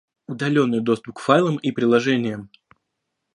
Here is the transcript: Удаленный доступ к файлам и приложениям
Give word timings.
Удаленный 0.27 0.79
доступ 0.79 1.17
к 1.17 1.19
файлам 1.19 1.57
и 1.57 1.71
приложениям 1.71 2.49